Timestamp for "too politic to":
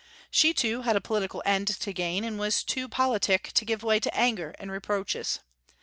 2.63-3.63